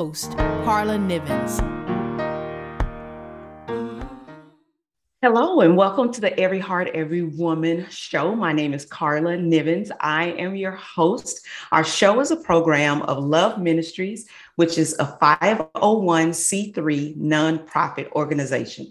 host, 0.00 0.30
Carla 0.64 0.96
Nivens. 0.96 1.60
Hello, 5.20 5.60
and 5.60 5.76
welcome 5.76 6.10
to 6.10 6.22
the 6.22 6.40
Every 6.40 6.58
Heart, 6.58 6.88
Every 6.94 7.22
Woman 7.22 7.86
show. 7.90 8.34
My 8.34 8.54
name 8.54 8.72
is 8.72 8.86
Carla 8.86 9.36
Nivens. 9.36 9.90
I 10.00 10.28
am 10.44 10.56
your 10.56 10.72
host. 10.72 11.46
Our 11.70 11.84
show 11.84 12.18
is 12.20 12.30
a 12.30 12.36
program 12.36 13.02
of 13.02 13.22
Love 13.22 13.60
Ministries, 13.60 14.26
which 14.56 14.78
is 14.78 14.96
a 14.98 15.18
501c3 15.20 17.18
nonprofit 17.18 18.10
organization. 18.12 18.88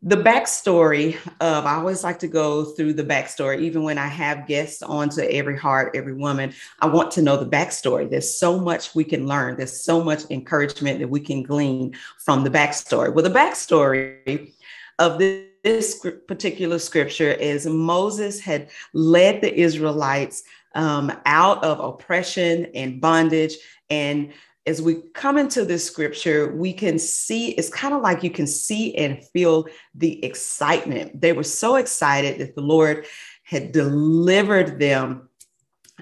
the 0.01 0.15
backstory 0.15 1.15
of 1.41 1.65
i 1.65 1.75
always 1.75 2.05
like 2.05 2.19
to 2.19 2.27
go 2.27 2.63
through 2.63 2.93
the 2.93 3.03
backstory 3.03 3.59
even 3.59 3.83
when 3.83 3.97
i 3.97 4.07
have 4.07 4.47
guests 4.47 4.81
on 4.81 5.09
to 5.09 5.29
every 5.33 5.57
heart 5.57 5.93
every 5.93 6.13
woman 6.13 6.53
i 6.79 6.87
want 6.87 7.11
to 7.11 7.21
know 7.21 7.35
the 7.35 7.45
backstory. 7.45 8.09
There's 8.09 8.39
so 8.39 8.57
much 8.57 8.95
we 8.95 9.03
can 9.03 9.27
learn. 9.27 9.57
There's 9.57 9.83
so 9.83 10.03
much 10.03 10.21
encouragement 10.29 10.99
that 10.99 11.09
we 11.09 11.19
can 11.19 11.43
glean 11.43 11.95
from 12.17 12.43
the 12.43 12.49
backstory. 12.49 13.13
Well 13.13 13.23
the 13.23 13.29
backstory 13.29 14.53
of 14.99 15.19
this, 15.19 15.45
this 15.63 16.05
particular 16.27 16.79
scripture 16.79 17.31
is 17.31 17.65
moses 17.65 18.39
had 18.39 18.69
led 18.93 19.41
the 19.41 19.53
israelites 19.53 20.43
um, 20.75 21.11
out 21.25 21.61
of 21.63 21.79
oppression 21.79 22.67
and 22.73 23.01
bondage 23.01 23.55
and 23.89 24.31
as 24.69 24.83
we 24.83 25.01
come 25.15 25.39
into 25.39 25.65
this 25.65 25.83
scripture, 25.83 26.53
we 26.55 26.71
can 26.71 26.99
see 26.99 27.53
it's 27.53 27.69
kind 27.69 27.91
of 27.91 28.03
like 28.03 28.21
you 28.21 28.29
can 28.29 28.45
see 28.45 28.95
and 28.95 29.25
feel 29.33 29.67
the 29.95 30.23
excitement. 30.23 31.19
They 31.19 31.33
were 31.33 31.43
so 31.43 31.77
excited 31.77 32.39
that 32.39 32.53
the 32.53 32.61
Lord 32.61 33.07
had 33.41 33.71
delivered 33.71 34.79
them 34.79 35.27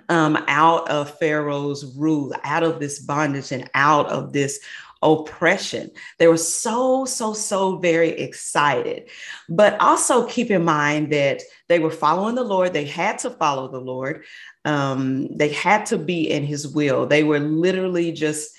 um, 0.09 0.43
out 0.49 0.89
of 0.89 1.17
Pharaoh's 1.17 1.95
rule, 1.95 2.33
out 2.43 2.63
of 2.63 2.81
this 2.81 2.99
bondage, 2.99 3.53
and 3.53 3.69
out 3.73 4.07
of 4.07 4.33
this 4.33 4.59
oppression. 5.01 5.91
They 6.19 6.27
were 6.27 6.37
so, 6.37 7.05
so, 7.05 7.33
so 7.33 7.77
very 7.77 8.09
excited. 8.09 9.09
But 9.49 9.79
also 9.79 10.27
keep 10.27 10.51
in 10.51 10.63
mind 10.63 11.11
that 11.13 11.41
they 11.69 11.79
were 11.79 11.91
following 11.91 12.35
the 12.35 12.43
Lord. 12.43 12.73
They 12.73 12.85
had 12.85 13.19
to 13.19 13.29
follow 13.29 13.69
the 13.69 13.79
Lord. 13.79 14.23
Um, 14.65 15.35
they 15.35 15.49
had 15.49 15.85
to 15.87 15.97
be 15.97 16.29
in 16.29 16.43
his 16.43 16.67
will. 16.67 17.05
They 17.05 17.23
were 17.23 17.39
literally 17.39 18.11
just 18.11 18.55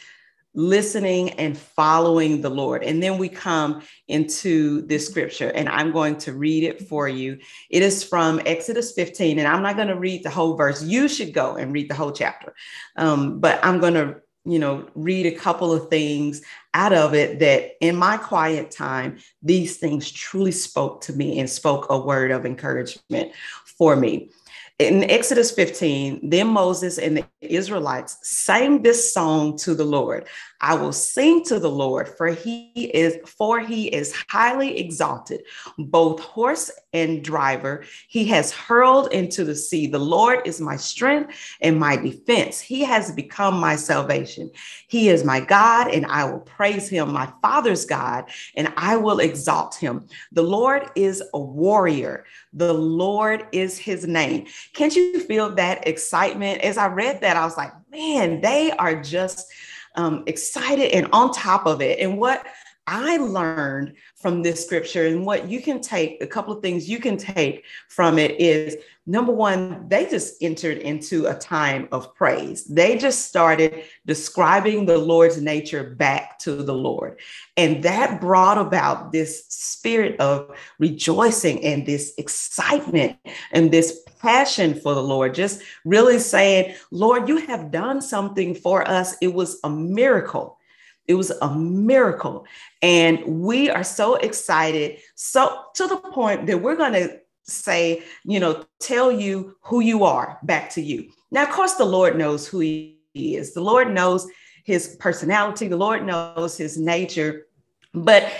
listening 0.54 1.31
and 1.32 1.56
following 1.56 2.41
the 2.41 2.50
Lord. 2.50 2.82
And 2.82 3.03
then 3.03 3.16
we 3.19 3.28
come 3.28 3.82
into 4.09 4.82
this 4.82 5.06
scripture, 5.06 5.50
and 5.50 5.69
I'm 5.69 5.93
going 5.93 6.16
to 6.19 6.32
read 6.32 6.65
it 6.65 6.88
for 6.88 7.09
you. 7.09 7.38
It 7.71 7.82
is 7.82 8.03
from 8.03 8.41
Exodus 8.44 8.93
15, 8.93 9.38
and 9.38 9.47
I'm 9.47 9.62
not 9.62 9.77
going 9.77 9.88
to 9.88 9.98
read 9.98 10.25
the 10.25 10.31
whole 10.31 10.56
verse. 10.56 10.82
You 10.82 11.06
should 11.06 11.32
go 11.32 11.56
and 11.56 11.72
read 11.72 11.88
the 11.88 11.94
whole 11.94 12.12
chapter. 12.12 12.54
Um, 12.97 13.38
but 13.38 13.65
I'm 13.65 13.78
going 13.78 13.94
to 13.94 14.16
you 14.44 14.59
know, 14.59 14.87
read 14.94 15.26
a 15.26 15.32
couple 15.32 15.72
of 15.72 15.88
things 15.88 16.43
out 16.75 16.93
of 16.93 17.15
it 17.15 17.38
that 17.41 17.72
in 17.81 17.97
my 17.97 18.16
quiet 18.16 18.71
time, 18.71 19.19
these 19.43 19.76
things 19.76 20.10
truly 20.10 20.53
spoke 20.53 21.00
to 21.03 21.12
me 21.12 21.38
and 21.38 21.49
spoke 21.49 21.87
a 21.91 21.99
word 21.99 22.31
of 22.31 22.47
encouragement 22.47 23.32
for 23.65 23.97
me 23.97 24.31
in 24.78 25.10
Exodus 25.10 25.50
15, 25.50 26.31
then 26.31 26.47
Moses 26.47 26.98
and 26.98 27.16
the 27.16 27.25
Israelites 27.41 28.19
sang 28.22 28.82
this 28.82 29.12
song 29.12 29.56
to 29.59 29.75
the 29.75 29.84
Lord. 29.84 30.27
I 30.60 30.74
will 30.74 30.92
sing 30.92 31.44
to 31.44 31.60
the 31.60 31.70
Lord, 31.70 32.08
for 32.08 32.28
he 32.28 32.72
is 32.92 33.19
for 33.26 33.60
he 33.60 33.86
is 33.88 34.14
highly 34.28 34.78
exalted, 34.78 35.42
both 35.78 36.20
horse 36.20 36.70
and 36.92 37.22
driver. 37.22 37.84
He 38.08 38.24
has 38.28 38.52
hurled 38.52 39.12
into 39.12 39.44
the 39.44 39.54
sea. 39.54 39.86
The 39.86 39.98
Lord 39.98 40.47
is 40.47 40.60
my 40.60 40.76
strength 40.76 41.34
and 41.60 41.78
my 41.78 41.97
defense. 41.97 42.60
He 42.60 42.82
has 42.84 43.12
become 43.12 43.60
my 43.60 43.76
salvation. 43.76 44.50
He 44.88 45.08
is 45.08 45.24
my 45.24 45.41
God, 45.41 45.88
and 45.92 46.06
I 46.06 46.24
will 46.24 46.41
praise 46.41 46.88
him, 46.88 47.12
my 47.12 47.32
father's 47.41 47.84
God, 47.84 48.28
and 48.56 48.72
I 48.76 48.97
will 48.97 49.20
exalt 49.20 49.76
him. 49.76 50.06
The 50.32 50.42
Lord 50.42 50.91
is 50.97 51.22
a 51.34 51.38
warrior. 51.38 52.24
The 52.52 52.74
Lord 52.74 53.47
is 53.52 53.78
his 53.78 54.06
name. 54.06 54.47
Can't 54.72 54.97
you 54.97 55.20
feel 55.20 55.54
that 55.54 55.86
excitement? 55.86 56.62
As 56.62 56.78
I 56.78 56.88
read 56.88 57.20
that, 57.20 57.36
I 57.36 57.44
was 57.44 57.56
like, 57.56 57.72
man, 57.91 58.41
they 58.41 58.72
are 58.72 59.00
just 59.00 59.52
um, 59.98 60.22
excited 60.26 60.92
and 60.92 61.09
on 61.12 61.32
top 61.32 61.66
of 61.66 61.82
it. 61.82 61.98
And 61.98 62.16
what 62.19 62.47
I 62.86 63.19
learned 63.19 63.94
from 64.16 64.42
this 64.42 64.64
scripture 64.64 65.06
and 65.06 65.26
what 65.26 65.47
you 65.48 65.60
can 65.60 65.82
take, 65.82 66.22
a 66.22 66.26
couple 66.26 66.56
of 66.56 66.62
things 66.62 66.88
you 66.88 67.00
can 67.00 67.19
take 67.19 67.64
from 67.88 68.19
it 68.19 68.41
is 68.41 68.78
number 69.06 69.32
one, 69.32 69.86
they 69.88 70.09
just 70.09 70.42
entered 70.42 70.78
into 70.78 71.26
a 71.26 71.34
time 71.34 71.88
of 71.92 72.14
praise. 72.14 72.64
They 72.64 72.97
just 72.97 73.26
started 73.26 73.82
describing 74.06 74.86
the 74.86 74.97
Lord's 74.97 75.42
nature 75.42 75.84
back 75.84 76.38
to 76.41 76.54
the 76.54 76.72
Lord. 76.72 77.20
And 77.59 77.82
that 77.82 78.22
brought 78.22 78.56
about 78.56 79.12
this 79.12 79.44
spirit 79.48 80.19
of 80.20 80.56
rejoicing 80.78 81.62
and 81.65 81.84
this 81.84 82.15
excitement 82.16 83.19
and 83.53 83.70
this 83.70 84.03
passion 84.18 84.74
for 84.74 84.94
the 84.94 85.02
Lord, 85.02 85.34
just 85.34 85.62
really 85.84 86.18
saying, 86.18 86.74
Lord, 86.90 87.28
you 87.28 87.38
have 87.38 87.70
done 87.70 88.00
something 88.00 88.54
for 88.54 88.86
us. 88.88 89.16
It 89.20 89.32
was 89.32 89.58
a 89.64 89.70
miracle. 89.70 90.58
It 91.06 91.14
was 91.14 91.30
a 91.30 91.54
miracle. 91.54 92.46
And 92.82 93.24
we 93.24 93.70
are 93.70 93.84
so 93.84 94.16
excited. 94.16 94.98
So, 95.15 95.65
to 95.74 95.86
the 95.86 95.97
point 95.97 96.47
that 96.47 96.60
we're 96.60 96.76
going 96.76 96.92
to 96.92 97.20
say, 97.44 98.03
you 98.24 98.41
know, 98.41 98.65
tell 98.78 99.10
you 99.10 99.56
who 99.62 99.80
you 99.80 100.04
are 100.04 100.38
back 100.42 100.71
to 100.71 100.82
you. 100.82 101.10
Now, 101.30 101.44
of 101.44 101.50
course, 101.50 101.74
the 101.74 101.84
Lord 101.84 102.16
knows 102.16 102.47
who 102.47 102.60
He 102.60 102.98
is, 103.14 103.54
the 103.54 103.62
Lord 103.62 103.91
knows 103.91 104.26
His 104.64 104.97
personality, 105.00 105.68
the 105.68 105.76
Lord 105.76 106.04
knows 106.04 106.56
His 106.56 106.78
nature, 106.78 107.47
but 107.94 108.30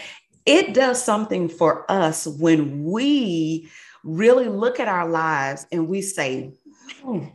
it 0.45 0.73
does 0.73 1.03
something 1.03 1.49
for 1.49 1.91
us 1.91 2.27
when 2.27 2.85
we 2.85 3.69
really 4.05 4.49
look 4.49 4.81
at 4.81 4.89
our 4.89 5.09
lives 5.09 5.67
and 5.73 5.89
we 5.89 6.03
say, 6.03 6.53
man, 7.05 7.33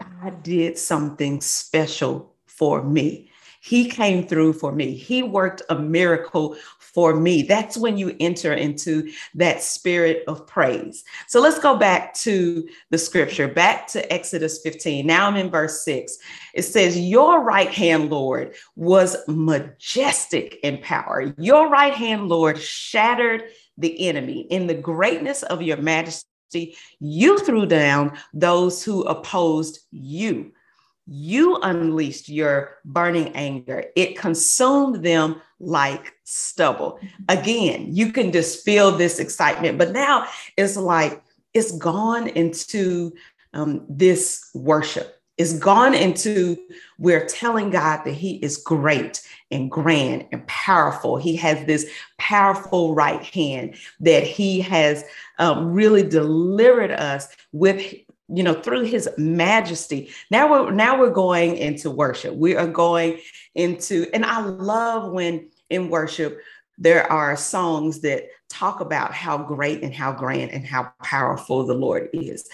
God 0.00 0.42
did 0.42 0.78
something 0.78 1.40
special 1.40 2.34
for 2.46 2.82
me. 2.82 3.30
He 3.60 3.88
came 3.88 4.26
through 4.26 4.52
for 4.54 4.72
me. 4.72 4.94
He 4.94 5.22
worked 5.22 5.62
a 5.70 5.78
miracle 5.78 6.54
for 6.78 7.16
me. 7.16 7.42
That's 7.42 7.78
when 7.78 7.96
you 7.96 8.14
enter 8.20 8.52
into 8.52 9.10
that 9.34 9.62
spirit 9.62 10.22
of 10.28 10.46
praise. 10.46 11.02
So 11.28 11.40
let's 11.40 11.58
go 11.58 11.74
back 11.76 12.12
to 12.16 12.68
the 12.90 12.98
scripture, 12.98 13.48
back 13.48 13.86
to 13.88 14.12
Exodus 14.12 14.60
15. 14.60 15.06
Now 15.06 15.26
I'm 15.26 15.36
in 15.36 15.50
verse 15.50 15.82
6. 15.82 16.18
It 16.52 16.62
says, 16.62 16.98
Your 17.00 17.42
right 17.42 17.70
hand, 17.70 18.10
Lord, 18.10 18.54
was 18.76 19.16
majestic 19.28 20.60
in 20.62 20.78
power. 20.78 21.34
Your 21.38 21.70
right 21.70 21.94
hand, 21.94 22.28
Lord, 22.28 22.60
shattered 22.60 23.44
the 23.78 24.08
enemy 24.08 24.42
in 24.50 24.66
the 24.66 24.74
greatness 24.74 25.42
of 25.42 25.62
your 25.62 25.76
majesty 25.78 26.26
you 27.00 27.38
threw 27.38 27.66
down 27.66 28.16
those 28.32 28.82
who 28.82 29.02
opposed 29.02 29.80
you. 29.90 30.52
You 31.06 31.56
unleashed 31.56 32.28
your 32.28 32.78
burning 32.84 33.28
anger. 33.34 33.84
It 33.94 34.16
consumed 34.16 35.04
them 35.04 35.40
like 35.60 36.14
stubble. 36.24 36.98
Again, 37.28 37.94
you 37.94 38.10
can 38.10 38.32
just 38.32 38.64
feel 38.64 38.92
this 38.92 39.18
excitement, 39.18 39.76
but 39.76 39.92
now 39.92 40.26
it's 40.56 40.76
like 40.76 41.22
it's 41.52 41.72
gone 41.72 42.28
into 42.28 43.12
um, 43.52 43.84
this 43.88 44.50
worship. 44.54 45.20
It's 45.36 45.58
gone 45.58 45.94
into 45.94 46.56
we're 46.98 47.26
telling 47.26 47.70
God 47.70 48.04
that 48.04 48.14
He 48.14 48.36
is 48.36 48.56
great 48.56 49.22
and 49.50 49.70
grand 49.70 50.26
and 50.32 50.46
powerful. 50.46 51.16
He 51.16 51.36
has 51.36 51.64
this 51.66 51.90
powerful 52.18 52.94
right 52.94 53.22
hand 53.22 53.76
that 54.00 54.22
He 54.22 54.60
has 54.60 55.04
um, 55.38 55.72
really 55.72 56.02
delivered 56.02 56.90
us 56.90 57.28
with 57.52 57.94
you 58.28 58.42
know 58.42 58.54
through 58.54 58.84
his 58.84 59.08
majesty. 59.18 60.10
Now 60.30 60.50
we're 60.50 60.70
now 60.70 60.98
we're 60.98 61.10
going 61.10 61.56
into 61.56 61.90
worship. 61.90 62.34
We 62.34 62.56
are 62.56 62.66
going 62.66 63.20
into 63.54 64.06
and 64.12 64.24
i 64.24 64.40
love 64.40 65.12
when 65.12 65.48
in 65.70 65.88
worship 65.88 66.40
there 66.76 67.10
are 67.10 67.36
songs 67.36 68.00
that 68.00 68.24
talk 68.48 68.80
about 68.80 69.12
how 69.12 69.38
great 69.38 69.82
and 69.82 69.94
how 69.94 70.12
grand 70.12 70.50
and 70.50 70.66
how 70.66 70.92
powerful 71.02 71.64
the 71.64 71.74
lord 71.74 72.08
is 72.12 72.48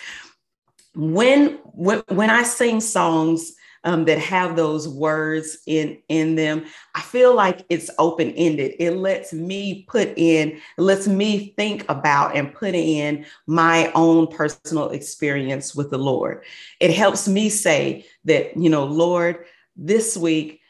when 0.94 1.58
when, 1.75 2.31
i 2.31 2.42
sing 2.42 2.81
songs 2.81 3.54
um, 3.84 4.04
that 4.04 4.19
have 4.19 4.56
those 4.56 4.88
words 4.88 5.58
in 5.66 5.98
in 6.08 6.34
them 6.34 6.64
i 6.94 7.00
feel 7.00 7.34
like 7.34 7.64
it's 7.69 7.90
open 7.98 8.32
ended 8.32 8.75
it 8.78 8.96
lets 8.96 9.32
me 9.32 9.84
put 9.88 10.12
in 10.16 10.60
lets 10.76 11.06
me 11.06 11.54
think 11.56 11.88
about 11.88 12.37
and 12.37 12.52
put 12.52 12.75
in 12.75 13.25
my 13.46 13.90
own 13.94 14.26
personal 14.26 14.90
experience 14.90 15.75
with 15.75 15.90
the 15.90 15.98
lord. 15.98 16.44
It 16.81 16.93
helps 16.93 17.28
me 17.28 17.48
say 17.48 18.04
that 18.25 18.56
you 18.56 18.69
know 18.69 18.84
lord 18.84 19.46
this 19.76 20.16
week 20.16 20.60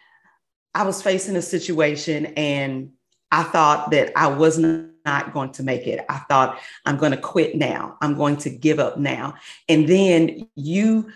i 0.75 0.85
was 0.85 1.03
facing 1.03 1.35
a 1.35 1.43
situation 1.43 2.27
and 2.37 2.93
i 3.33 3.43
thought 3.43 3.91
that 3.91 4.13
i 4.17 4.29
was 4.29 4.59
not 4.59 4.90
going 5.33 5.51
to 5.51 5.63
make 5.63 5.87
it 5.87 6.05
i 6.09 6.19
thought 6.29 6.59
i'm 6.87 6.97
going 6.97 7.13
to 7.13 7.19
quit 7.19 7.57
now 7.57 7.97
i'm 8.01 8.15
going 8.15 8.37
to 8.37 8.51
give 8.51 8.79
up 8.79 8.99
now 8.99 9.35
and 9.69 9.89
then 9.89 10.49
you 10.57 11.11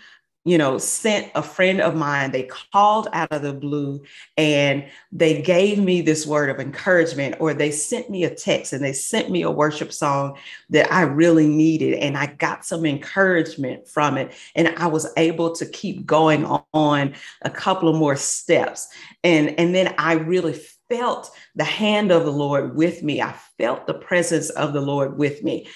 you 0.45 0.59
know, 0.59 0.77
sent 0.77 1.31
a 1.33 1.41
friend 1.41 1.81
of 1.81 1.95
mine. 1.95 2.31
They 2.31 2.43
called 2.71 3.07
out 3.13 3.31
of 3.31 3.41
the 3.41 3.51
blue 3.51 4.03
and 4.37 4.85
they 5.11 5.41
gave 5.41 5.79
me 5.79 6.01
this 6.01 6.27
word 6.27 6.51
of 6.51 6.59
encouragement, 6.59 7.35
or 7.39 7.55
they 7.55 7.71
sent 7.71 8.11
me 8.11 8.23
a 8.23 8.33
text 8.33 8.71
and 8.71 8.83
they 8.83 8.93
sent 8.93 9.31
me 9.31 9.41
a 9.41 9.49
worship 9.49 9.91
song 9.91 10.37
that 10.69 10.91
I 10.93 11.01
really 11.01 11.47
needed. 11.47 11.95
And 11.95 12.15
I 12.15 12.27
got 12.27 12.63
some 12.63 12.85
encouragement 12.85 13.87
from 13.87 14.17
it. 14.17 14.33
And 14.53 14.69
I 14.77 14.85
was 14.85 15.11
able 15.17 15.51
to 15.53 15.65
keep 15.65 16.05
going 16.05 16.45
on 16.73 17.15
a 17.41 17.49
couple 17.49 17.89
of 17.89 17.95
more 17.95 18.15
steps. 18.15 18.87
And, 19.23 19.59
and 19.59 19.73
then 19.73 19.95
I 19.97 20.13
really 20.13 20.53
felt 20.89 21.31
the 21.55 21.63
hand 21.63 22.11
of 22.11 22.25
the 22.25 22.31
Lord 22.31 22.75
with 22.75 23.03
me. 23.03 23.21
I 23.21 23.33
felt 23.57 23.87
the 23.87 23.93
presence 23.93 24.49
of 24.51 24.73
the 24.73 24.81
Lord 24.81 25.17
with 25.17 25.43
me. 25.43 25.67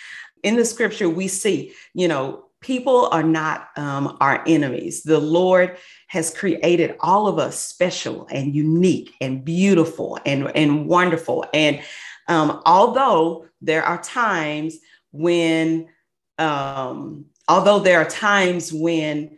In 0.44 0.56
the 0.56 0.66
scripture, 0.66 1.10
we 1.10 1.28
see, 1.28 1.74
you 1.94 2.08
know, 2.08 2.46
people 2.62 3.08
are 3.12 3.24
not 3.24 3.70
um, 3.76 4.18
our 4.20 4.44
enemies. 4.46 5.04
The 5.04 5.20
Lord 5.20 5.78
has 6.08 6.36
created 6.36 6.96
all 7.00 7.28
of 7.28 7.40
us 7.40 7.60
special 7.60 8.28
and 8.30 8.54
unique 8.54 9.16
and 9.22 9.44
beautiful 9.44 10.20
and, 10.26 10.52
and 10.56 10.88
wonderful. 10.88 11.46
And 11.54 11.82
um, 12.28 12.62
although 12.66 13.46
there 13.62 13.84
are 13.84 14.02
times 14.02 14.78
when, 15.12 15.90
um, 16.38 17.26
although 17.48 17.80
there 17.80 18.00
are 18.00 18.10
times 18.10 18.72
when, 18.72 19.38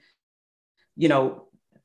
you 0.96 1.08
know, 1.08 1.41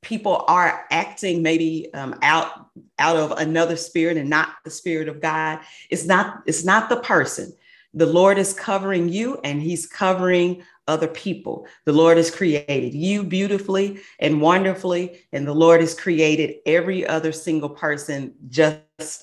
people 0.07 0.45
are 0.47 0.85
acting 0.89 1.43
maybe 1.43 1.93
um, 1.93 2.15
out 2.21 2.69
out 2.97 3.17
of 3.17 3.31
another 3.31 3.75
spirit 3.75 4.15
and 4.15 4.29
not 4.29 4.55
the 4.63 4.71
spirit 4.71 5.09
of 5.09 5.19
God, 5.19 5.59
it's 5.89 6.05
not 6.05 6.43
it's 6.45 6.63
not 6.63 6.87
the 6.87 7.01
person. 7.01 7.53
The 7.93 8.05
Lord 8.05 8.37
is 8.37 8.53
covering 8.53 9.09
you 9.09 9.39
and 9.43 9.61
He's 9.61 9.85
covering 9.85 10.63
other 10.87 11.07
people. 11.07 11.67
The 11.85 11.93
Lord 11.93 12.17
has 12.17 12.31
created 12.31 12.93
you 12.93 13.23
beautifully 13.23 13.99
and 14.19 14.41
wonderfully, 14.41 15.25
and 15.31 15.45
the 15.45 15.53
Lord 15.53 15.81
has 15.81 15.93
created 15.93 16.55
every 16.65 17.05
other 17.05 17.31
single 17.31 17.69
person 17.69 18.33
just 18.49 18.81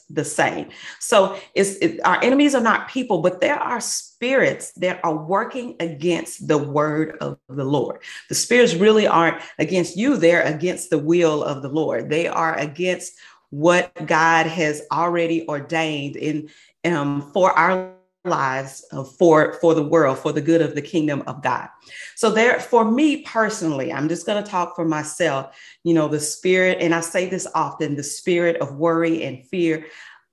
the 0.08 0.24
same. 0.24 0.68
So 1.00 1.36
it's 1.54 1.76
it, 1.76 2.00
our 2.04 2.22
enemies 2.22 2.54
are 2.54 2.60
not 2.60 2.88
people, 2.88 3.22
but 3.22 3.40
there 3.40 3.58
are 3.58 3.80
spirits 3.80 4.72
that 4.72 5.00
are 5.02 5.16
working 5.16 5.76
against 5.80 6.46
the 6.46 6.58
word 6.58 7.16
of 7.20 7.38
the 7.48 7.64
Lord. 7.64 8.00
The 8.28 8.34
spirits 8.34 8.74
really 8.74 9.06
aren't 9.06 9.42
against 9.58 9.96
you, 9.96 10.16
they're 10.16 10.42
against 10.42 10.90
the 10.90 10.98
will 10.98 11.42
of 11.42 11.62
the 11.62 11.68
Lord. 11.68 12.10
They 12.10 12.28
are 12.28 12.56
against 12.56 13.14
what 13.50 13.92
God 14.06 14.46
has 14.46 14.82
already 14.90 15.46
ordained 15.48 16.16
in 16.16 16.50
um, 16.84 17.30
for 17.32 17.50
our 17.52 17.93
lives 18.24 18.84
uh, 18.92 19.04
for 19.04 19.54
for 19.60 19.74
the 19.74 19.82
world 19.82 20.18
for 20.18 20.32
the 20.32 20.40
good 20.40 20.62
of 20.62 20.74
the 20.74 20.82
kingdom 20.82 21.22
of 21.26 21.42
god. 21.42 21.68
So 22.14 22.30
there 22.30 22.58
for 22.58 22.90
me 22.90 23.22
personally 23.22 23.92
i'm 23.92 24.08
just 24.08 24.26
going 24.26 24.42
to 24.42 24.50
talk 24.50 24.74
for 24.74 24.84
myself 24.84 25.54
you 25.82 25.92
know 25.92 26.08
the 26.08 26.20
spirit 26.20 26.78
and 26.80 26.94
i 26.94 27.00
say 27.00 27.28
this 27.28 27.46
often 27.54 27.96
the 27.96 28.02
spirit 28.02 28.56
of 28.56 28.76
worry 28.76 29.22
and 29.24 29.44
fear 29.46 29.86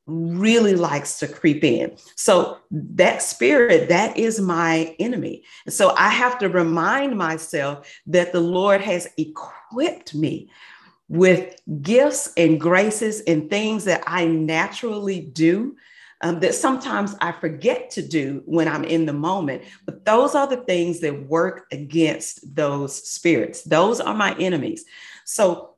really 0.08 0.76
likes 0.76 1.20
to 1.20 1.28
creep 1.28 1.64
in. 1.64 1.96
So 2.16 2.58
that 2.72 3.22
spirit 3.22 3.88
that 3.90 4.18
is 4.18 4.40
my 4.40 4.96
enemy. 5.00 5.44
So 5.68 5.94
i 5.98 6.10
have 6.10 6.40
to 6.40 6.50
remind 6.50 7.18
myself 7.18 7.92
that 8.08 8.32
the 8.32 8.42
lord 8.42 8.82
has 8.82 9.08
equipped 9.18 10.16
me 10.16 10.50
with 11.10 11.60
gifts 11.82 12.32
and 12.38 12.60
graces 12.60 13.20
and 13.28 13.50
things 13.50 13.84
that 13.84 14.02
i 14.08 14.26
naturally 14.26 15.20
do 15.20 15.76
um, 16.22 16.40
that 16.40 16.56
sometimes 16.56 17.16
I 17.22 17.32
forget 17.32 17.90
to 17.92 18.02
do 18.02 18.44
when 18.46 18.68
I'm 18.68 18.84
in 18.84 19.06
the 19.06 19.14
moment. 19.14 19.64
But 19.86 20.06
those 20.06 20.36
are 20.36 20.48
the 20.48 20.58
things 20.58 21.00
that 21.02 21.28
work 21.28 21.66
against 21.72 22.56
those 22.56 22.96
spirits. 22.96 23.64
Those 23.64 24.00
are 24.00 24.14
my 24.14 24.36
enemies. 24.38 24.86
So 25.26 25.76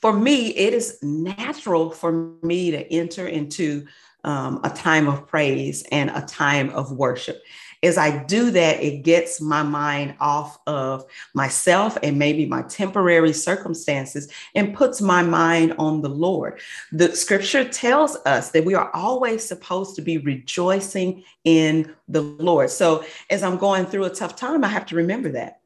for 0.00 0.12
me, 0.12 0.48
it 0.48 0.74
is 0.74 0.98
natural 1.02 1.90
for 1.90 2.34
me 2.42 2.70
to 2.72 2.92
enter 2.92 3.26
into 3.26 3.86
um, 4.24 4.60
a 4.64 4.70
time 4.70 5.08
of 5.08 5.26
praise 5.26 5.84
and 5.90 6.10
a 6.10 6.22
time 6.22 6.70
of 6.70 6.92
worship 6.92 7.42
as 7.82 7.98
I 7.98 8.22
do 8.24 8.50
that, 8.52 8.82
it 8.82 9.02
gets 9.02 9.40
my 9.40 9.62
mind 9.62 10.14
off 10.20 10.58
of 10.66 11.04
myself 11.34 11.98
and 12.02 12.18
maybe 12.18 12.46
my 12.46 12.62
temporary 12.62 13.32
circumstances 13.32 14.30
and 14.54 14.74
puts 14.74 15.00
my 15.00 15.22
mind 15.22 15.74
on 15.78 16.00
the 16.00 16.08
Lord. 16.08 16.60
The 16.92 17.14
scripture 17.16 17.64
tells 17.68 18.16
us 18.24 18.50
that 18.52 18.64
we 18.64 18.74
are 18.74 18.90
always 18.94 19.44
supposed 19.44 19.96
to 19.96 20.02
be 20.02 20.18
rejoicing 20.18 21.24
in 21.44 21.92
the 22.08 22.22
Lord. 22.22 22.70
So 22.70 23.04
as 23.30 23.42
I'm 23.42 23.56
going 23.56 23.86
through 23.86 24.04
a 24.04 24.10
tough 24.10 24.36
time, 24.36 24.62
I 24.64 24.68
have 24.68 24.86
to 24.86 24.96
remember 24.96 25.30
that. 25.30 25.60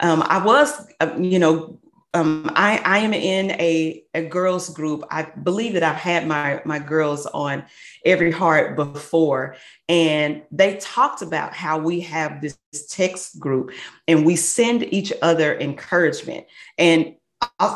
Um, 0.00 0.22
I 0.26 0.44
was, 0.44 0.86
uh, 1.00 1.14
you 1.18 1.38
know, 1.38 1.78
um, 2.14 2.50
I, 2.54 2.78
I 2.84 2.98
am 2.98 3.14
in 3.14 3.52
a, 3.52 4.04
a 4.12 4.22
girls 4.24 4.68
group. 4.68 5.04
I 5.10 5.22
believe 5.22 5.72
that 5.72 5.82
I've 5.82 5.96
had 5.96 6.26
my, 6.26 6.60
my 6.64 6.78
girls 6.78 7.24
on 7.26 7.64
Every 8.04 8.30
Heart 8.30 8.76
before, 8.76 9.56
and 9.88 10.42
they 10.50 10.76
talked 10.76 11.22
about 11.22 11.54
how 11.54 11.78
we 11.78 12.00
have 12.00 12.42
this 12.42 12.58
text 12.88 13.40
group 13.40 13.72
and 14.06 14.26
we 14.26 14.36
send 14.36 14.92
each 14.92 15.12
other 15.22 15.58
encouragement. 15.58 16.46
And 16.76 17.14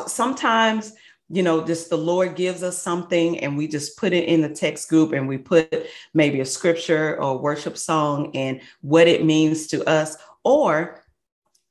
sometimes, 0.06 0.92
you 1.30 1.42
know, 1.42 1.64
just 1.64 1.88
the 1.88 1.98
Lord 1.98 2.36
gives 2.36 2.62
us 2.62 2.80
something 2.80 3.38
and 3.40 3.56
we 3.56 3.66
just 3.66 3.96
put 3.96 4.12
it 4.12 4.28
in 4.28 4.42
the 4.42 4.50
text 4.50 4.88
group 4.90 5.12
and 5.12 5.26
we 5.26 5.38
put 5.38 5.86
maybe 6.12 6.40
a 6.40 6.44
scripture 6.44 7.16
or 7.16 7.30
a 7.30 7.36
worship 7.36 7.78
song 7.78 8.36
and 8.36 8.60
what 8.82 9.08
it 9.08 9.24
means 9.24 9.66
to 9.68 9.82
us. 9.88 10.16
Or 10.44 11.02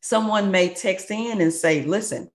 someone 0.02 0.52
may 0.52 0.74
text 0.74 1.10
in 1.10 1.42
and 1.42 1.54
say, 1.54 1.84
listen, 1.84 2.30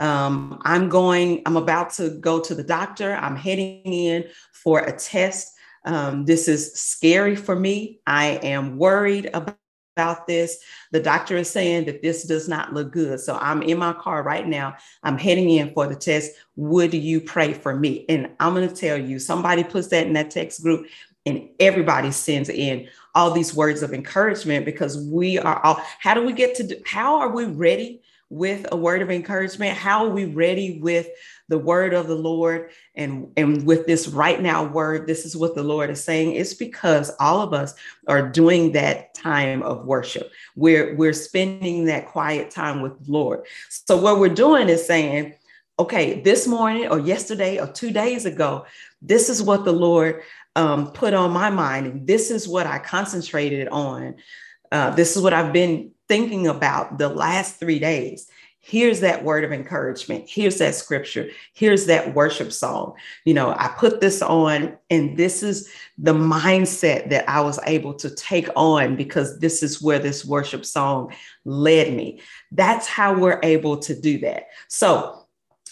um, 0.00 0.60
I'm 0.64 0.88
going, 0.88 1.42
I'm 1.44 1.56
about 1.56 1.90
to 1.94 2.10
go 2.10 2.40
to 2.40 2.54
the 2.54 2.64
doctor. 2.64 3.14
I'm 3.14 3.36
heading 3.36 3.82
in 3.84 4.24
for 4.52 4.80
a 4.80 4.96
test. 4.96 5.54
Um, 5.84 6.24
this 6.24 6.48
is 6.48 6.72
scary 6.74 7.36
for 7.36 7.54
me. 7.54 8.00
I 8.06 8.40
am 8.42 8.78
worried 8.78 9.26
about, 9.34 9.58
about 9.96 10.26
this. 10.26 10.58
The 10.92 11.00
doctor 11.00 11.36
is 11.36 11.50
saying 11.50 11.84
that 11.84 12.00
this 12.00 12.24
does 12.24 12.48
not 12.48 12.72
look 12.72 12.92
good. 12.92 13.20
So 13.20 13.36
I'm 13.36 13.60
in 13.62 13.78
my 13.78 13.92
car 13.92 14.22
right 14.22 14.46
now. 14.46 14.76
I'm 15.02 15.18
heading 15.18 15.50
in 15.50 15.74
for 15.74 15.86
the 15.86 15.96
test. 15.96 16.32
Would 16.56 16.94
you 16.94 17.20
pray 17.20 17.52
for 17.52 17.76
me? 17.76 18.06
And 18.08 18.30
I'm 18.40 18.54
going 18.54 18.68
to 18.68 18.74
tell 18.74 18.96
you, 18.96 19.18
somebody 19.18 19.64
puts 19.64 19.88
that 19.88 20.06
in 20.06 20.14
that 20.14 20.30
text 20.30 20.62
group 20.62 20.86
and 21.26 21.46
everybody 21.58 22.10
sends 22.10 22.48
in 22.48 22.88
all 23.14 23.32
these 23.32 23.54
words 23.54 23.82
of 23.82 23.92
encouragement 23.92 24.64
because 24.64 24.96
we 25.08 25.38
are 25.38 25.62
all, 25.62 25.78
how 25.98 26.14
do 26.14 26.24
we 26.24 26.32
get 26.32 26.54
to, 26.56 26.80
how 26.86 27.18
are 27.18 27.28
we 27.28 27.44
ready 27.44 28.00
with 28.30 28.66
a 28.72 28.76
word 28.76 29.02
of 29.02 29.10
encouragement? 29.10 29.76
How 29.76 30.06
are 30.06 30.10
we 30.10 30.24
ready 30.24 30.80
with 30.80 31.08
the 31.50 31.58
word 31.58 31.92
of 31.92 32.06
the 32.06 32.14
Lord 32.14 32.70
and, 32.94 33.32
and 33.36 33.66
with 33.66 33.84
this 33.84 34.06
right 34.06 34.40
now 34.40 34.64
word, 34.64 35.08
this 35.08 35.26
is 35.26 35.36
what 35.36 35.56
the 35.56 35.64
Lord 35.64 35.90
is 35.90 36.02
saying. 36.02 36.36
It's 36.36 36.54
because 36.54 37.10
all 37.18 37.42
of 37.42 37.52
us 37.52 37.74
are 38.06 38.26
doing 38.28 38.70
that 38.72 39.14
time 39.14 39.62
of 39.64 39.84
worship. 39.84 40.30
We're, 40.54 40.94
we're 40.94 41.12
spending 41.12 41.86
that 41.86 42.06
quiet 42.06 42.52
time 42.52 42.80
with 42.80 43.04
the 43.04 43.10
Lord. 43.10 43.46
So 43.68 43.96
what 43.96 44.20
we're 44.20 44.28
doing 44.28 44.68
is 44.68 44.86
saying, 44.86 45.34
okay, 45.80 46.20
this 46.20 46.46
morning 46.46 46.86
or 46.88 47.00
yesterday 47.00 47.58
or 47.58 47.66
two 47.66 47.90
days 47.90 48.26
ago, 48.26 48.64
this 49.02 49.28
is 49.28 49.42
what 49.42 49.64
the 49.64 49.72
Lord 49.72 50.22
um, 50.54 50.92
put 50.92 51.14
on 51.14 51.32
my 51.32 51.50
mind. 51.50 51.86
And 51.86 52.06
this 52.06 52.30
is 52.30 52.46
what 52.46 52.66
I 52.66 52.78
concentrated 52.78 53.66
on. 53.68 54.14
Uh, 54.70 54.90
this 54.90 55.16
is 55.16 55.22
what 55.22 55.32
I've 55.32 55.52
been 55.52 55.92
thinking 56.08 56.46
about 56.46 56.98
the 56.98 57.08
last 57.08 57.56
three 57.56 57.78
days. 57.78 58.28
Here's 58.62 59.00
that 59.00 59.24
word 59.24 59.42
of 59.42 59.52
encouragement. 59.52 60.28
Here's 60.28 60.58
that 60.58 60.74
scripture. 60.74 61.30
Here's 61.54 61.86
that 61.86 62.14
worship 62.14 62.52
song. 62.52 62.94
You 63.24 63.34
know 63.34 63.52
i 63.58 63.68
put 63.68 64.00
this 64.00 64.20
on 64.20 64.76
and 64.90 65.16
this 65.16 65.42
is 65.42 65.72
the 65.96 66.12
mindset 66.12 67.08
that 67.10 67.28
i 67.28 67.40
was 67.40 67.58
able 67.66 67.94
to 67.94 68.14
take 68.14 68.48
on 68.56 68.96
because 68.96 69.38
this 69.40 69.62
is 69.62 69.80
where 69.80 69.98
this 69.98 70.24
worship 70.24 70.66
song 70.66 71.12
led 71.44 71.94
me. 71.94 72.20
That's 72.52 72.86
how 72.86 73.18
we're 73.18 73.40
able 73.42 73.78
to 73.78 73.98
do 73.98 74.18
that. 74.18 74.48
So 74.68 75.20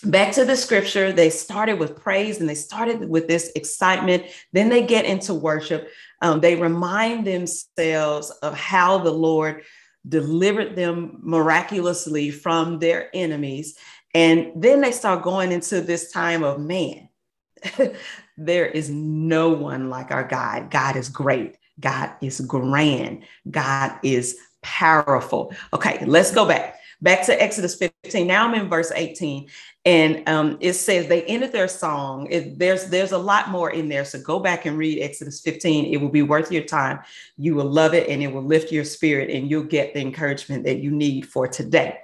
back 0.04 0.32
to 0.34 0.44
the 0.44 0.56
scripture. 0.56 1.12
They 1.12 1.30
started 1.30 1.78
with 1.78 2.00
praise 2.00 2.40
and 2.40 2.48
they 2.48 2.54
started 2.54 3.08
with 3.08 3.28
this 3.28 3.50
excitement. 3.54 4.24
Then 4.52 4.68
they 4.68 4.86
get 4.86 5.04
into 5.04 5.34
worship 5.34 5.88
um, 6.20 6.40
they 6.40 6.56
remind 6.56 7.26
themselves 7.26 8.30
of 8.42 8.54
how 8.54 8.98
the 8.98 9.12
lord 9.12 9.62
delivered 10.08 10.76
them 10.76 11.18
miraculously 11.22 12.30
from 12.30 12.78
their 12.78 13.10
enemies. 13.14 13.76
And 14.14 14.52
then 14.56 14.80
they 14.80 14.92
start 14.92 15.22
going 15.22 15.52
into 15.52 15.80
this 15.80 16.12
time 16.12 16.42
of 16.42 16.60
man, 16.60 17.08
there 18.36 18.66
is 18.66 18.90
no 18.90 19.50
one 19.50 19.90
like 19.90 20.10
our 20.10 20.24
God. 20.24 20.70
God 20.70 20.96
is 20.96 21.08
great. 21.08 21.56
God 21.80 22.12
is 22.20 22.40
grand. 22.40 23.24
God 23.50 23.98
is 24.02 24.38
powerful. 24.62 25.54
Okay, 25.72 26.04
let's 26.06 26.32
go 26.32 26.46
back. 26.46 26.77
Back 27.00 27.24
to 27.26 27.42
Exodus 27.42 27.76
15. 27.76 28.26
Now 28.26 28.48
I'm 28.48 28.54
in 28.54 28.68
verse 28.68 28.90
18, 28.92 29.48
and 29.84 30.28
um, 30.28 30.58
it 30.60 30.72
says 30.72 31.06
they 31.06 31.22
ended 31.24 31.52
their 31.52 31.68
song. 31.68 32.26
It, 32.28 32.58
there's 32.58 32.86
there's 32.86 33.12
a 33.12 33.18
lot 33.18 33.50
more 33.50 33.70
in 33.70 33.88
there, 33.88 34.04
so 34.04 34.20
go 34.20 34.40
back 34.40 34.66
and 34.66 34.76
read 34.76 35.00
Exodus 35.00 35.40
15. 35.40 35.92
It 35.94 35.98
will 35.98 36.08
be 36.08 36.22
worth 36.22 36.50
your 36.50 36.64
time. 36.64 36.98
You 37.36 37.54
will 37.54 37.70
love 37.70 37.94
it, 37.94 38.08
and 38.08 38.20
it 38.20 38.32
will 38.32 38.42
lift 38.42 38.72
your 38.72 38.82
spirit, 38.82 39.30
and 39.30 39.48
you'll 39.48 39.62
get 39.62 39.94
the 39.94 40.00
encouragement 40.00 40.64
that 40.64 40.78
you 40.78 40.90
need 40.90 41.28
for 41.28 41.46
today. 41.46 41.98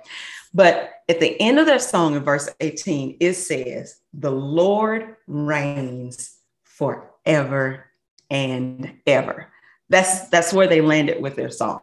But 0.55 0.93
at 1.09 1.19
the 1.19 1.41
end 1.41 1.59
of 1.59 1.67
their 1.67 1.81
song 1.81 2.15
in 2.15 2.23
verse 2.23 2.49
18, 2.61 3.17
it 3.19 3.35
says, 3.35 4.01
"The 4.13 4.31
Lord 4.31 5.17
reigns 5.27 6.37
forever 6.63 7.87
and 8.31 8.93
ever." 9.09 9.49
That's 9.89 10.29
that's 10.29 10.53
where 10.53 10.69
they 10.69 10.81
landed 10.81 11.21
with 11.21 11.35
their 11.35 11.51
song. 11.51 11.81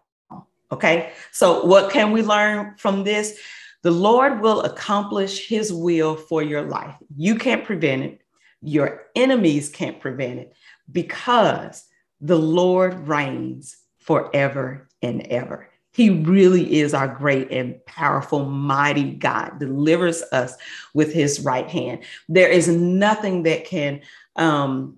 Okay. 0.72 1.12
So, 1.32 1.66
what 1.66 1.92
can 1.92 2.12
we 2.12 2.22
learn 2.22 2.76
from 2.78 3.04
this? 3.04 3.38
The 3.84 3.92
Lord 3.92 4.42
will 4.42 4.62
accomplish 4.62 5.48
his 5.48 5.74
will 5.74 6.16
for 6.16 6.44
your 6.44 6.62
life. 6.62 6.96
You 7.18 7.36
can't 7.36 7.66
prevent 7.66 8.04
it, 8.04 8.22
your 8.62 9.08
enemies 9.16 9.70
can't 9.70 10.00
prevent 10.00 10.40
it 10.40 10.54
because 10.92 11.86
the 12.20 12.38
Lord 12.38 13.08
reigns 13.08 13.78
forever 13.98 14.88
and 15.02 15.26
ever. 15.28 15.68
He 15.94 16.10
really 16.10 16.80
is 16.80 16.94
our 16.94 17.08
great 17.08 17.52
and 17.52 17.84
powerful, 17.86 18.46
mighty 18.46 19.12
God, 19.12 19.60
delivers 19.60 20.22
us 20.32 20.56
with 20.94 21.12
his 21.12 21.42
right 21.42 21.68
hand. 21.68 22.04
There 22.30 22.48
is 22.48 22.68
nothing 22.70 23.44
that 23.44 23.66
can, 23.66 24.02
um, 24.38 24.98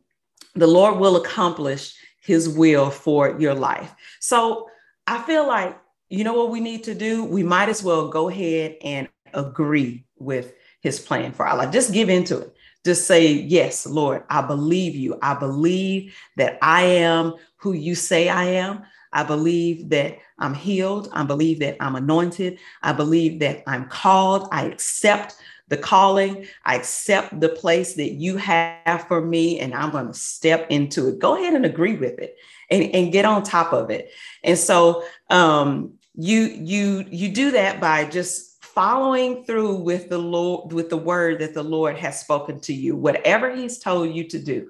the 0.53 0.67
Lord 0.67 0.99
will 0.99 1.15
accomplish 1.15 1.95
his 2.19 2.47
will 2.47 2.91
for 2.91 3.39
your 3.39 3.55
life. 3.55 3.93
So 4.19 4.69
I 5.07 5.21
feel 5.23 5.47
like, 5.47 5.77
you 6.09 6.23
know 6.23 6.33
what 6.33 6.51
we 6.51 6.59
need 6.59 6.83
to 6.85 6.95
do? 6.95 7.23
We 7.23 7.43
might 7.43 7.69
as 7.69 7.83
well 7.83 8.07
go 8.07 8.29
ahead 8.29 8.77
and 8.83 9.09
agree 9.33 10.05
with 10.17 10.53
his 10.81 10.99
plan 10.99 11.31
for 11.31 11.45
our 11.45 11.57
life. 11.57 11.71
Just 11.71 11.93
give 11.93 12.09
into 12.09 12.39
it. 12.39 12.55
Just 12.85 13.07
say, 13.07 13.31
Yes, 13.31 13.85
Lord, 13.85 14.23
I 14.29 14.41
believe 14.41 14.95
you. 14.95 15.17
I 15.21 15.33
believe 15.33 16.15
that 16.37 16.59
I 16.61 16.83
am 16.83 17.35
who 17.57 17.73
you 17.73 17.95
say 17.95 18.29
I 18.29 18.45
am. 18.45 18.83
I 19.11 19.23
believe 19.23 19.89
that 19.89 20.17
I'm 20.39 20.53
healed. 20.53 21.09
I 21.13 21.23
believe 21.23 21.59
that 21.59 21.77
I'm 21.79 21.95
anointed. 21.95 22.59
I 22.81 22.93
believe 22.93 23.39
that 23.39 23.63
I'm 23.67 23.87
called. 23.87 24.49
I 24.51 24.65
accept 24.65 25.37
the 25.69 25.77
calling. 25.77 26.45
I 26.65 26.75
accept 26.75 27.39
the 27.39 27.49
place 27.49 27.93
that 27.95 28.13
you 28.13 28.37
have 28.37 29.07
for 29.07 29.21
me, 29.21 29.59
and 29.59 29.73
I'm 29.73 29.91
going 29.91 30.07
to 30.07 30.13
step 30.13 30.67
into 30.69 31.07
it. 31.07 31.19
Go 31.19 31.35
ahead 31.35 31.53
and 31.53 31.65
agree 31.65 31.95
with 31.95 32.19
it 32.19 32.35
and, 32.73 32.95
and 32.95 33.11
get 33.11 33.25
on 33.25 33.43
top 33.43 33.71
of 33.71 33.89
it. 33.91 34.11
And 34.43 34.57
so 34.57 35.03
um, 35.29 35.93
you 36.15 36.41
you 36.41 37.05
you 37.09 37.29
do 37.31 37.51
that 37.51 37.79
by 37.79 38.05
just 38.05 38.63
following 38.63 39.43
through 39.45 39.75
with 39.75 40.09
the 40.09 40.17
Lord 40.17 40.73
with 40.73 40.89
the 40.89 40.97
word 40.97 41.39
that 41.39 41.53
the 41.53 41.63
Lord 41.63 41.97
has 41.97 42.19
spoken 42.19 42.59
to 42.61 42.73
you. 42.73 42.95
Whatever 42.95 43.55
He's 43.55 43.77
told 43.77 44.13
you 44.13 44.27
to 44.29 44.39
do, 44.39 44.69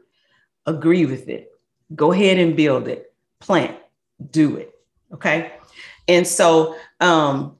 agree 0.65 1.05
with 1.05 1.29
it. 1.29 1.51
Go 1.95 2.11
ahead 2.11 2.37
and 2.37 2.55
build 2.55 2.87
it. 2.87 3.13
Plant. 3.39 3.77
Do 4.31 4.57
it. 4.57 4.73
Okay. 5.13 5.53
And 6.07 6.27
so 6.27 6.75
um, 6.99 7.57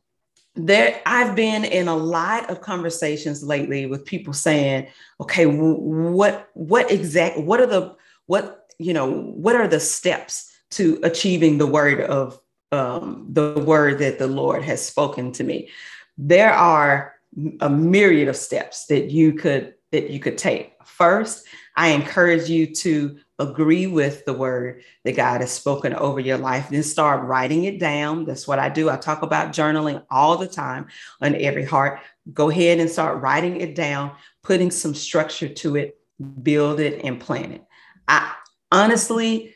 there 0.55 1.01
I've 1.05 1.35
been 1.35 1.63
in 1.63 1.87
a 1.87 1.95
lot 1.95 2.49
of 2.49 2.61
conversations 2.61 3.43
lately 3.43 3.85
with 3.85 4.05
people 4.05 4.33
saying, 4.33 4.87
okay, 5.21 5.45
what 5.45 6.49
what 6.53 6.91
exact 6.91 7.39
what 7.39 7.59
are 7.59 7.65
the 7.67 7.95
what 8.25 8.62
you 8.79 8.93
know, 8.93 9.09
what 9.11 9.55
are 9.55 9.67
the 9.67 9.79
steps 9.79 10.51
to 10.71 10.99
achieving 11.03 11.57
the 11.57 11.67
word 11.67 12.01
of 12.01 12.39
um, 12.71 13.27
the 13.29 13.63
word 13.65 13.99
that 13.99 14.19
the 14.19 14.27
Lord 14.27 14.63
has 14.63 14.85
spoken 14.85 15.31
to 15.33 15.43
me? 15.43 15.69
There 16.17 16.53
are 16.53 17.15
a 17.61 17.69
myriad 17.69 18.27
of 18.27 18.35
steps 18.35 18.85
that 18.87 19.11
you 19.11 19.33
could 19.33 19.73
that 19.91 20.09
you 20.09 20.19
could 20.19 20.37
take. 20.37 20.73
First, 20.85 21.45
I 21.75 21.89
encourage 21.89 22.49
you 22.49 22.73
to 22.75 23.17
agree 23.39 23.87
with 23.87 24.25
the 24.25 24.33
word 24.33 24.83
that 25.03 25.15
God 25.15 25.41
has 25.41 25.51
spoken 25.51 25.93
over 25.93 26.19
your 26.19 26.37
life. 26.37 26.69
Then 26.69 26.83
start 26.83 27.25
writing 27.25 27.63
it 27.65 27.79
down. 27.79 28.25
That's 28.25 28.47
what 28.47 28.59
I 28.59 28.69
do. 28.69 28.89
I 28.89 28.97
talk 28.97 29.21
about 29.21 29.53
journaling 29.53 30.03
all 30.09 30.37
the 30.37 30.47
time 30.47 30.87
on 31.21 31.35
every 31.35 31.65
heart. 31.65 31.99
Go 32.33 32.49
ahead 32.49 32.79
and 32.79 32.89
start 32.89 33.21
writing 33.21 33.61
it 33.61 33.75
down, 33.75 34.11
putting 34.43 34.71
some 34.71 34.93
structure 34.95 35.49
to 35.49 35.75
it, 35.75 35.97
build 36.41 36.79
it, 36.79 37.03
and 37.03 37.19
plan 37.19 37.51
it. 37.51 37.63
I, 38.07 38.33
honestly, 38.73 39.53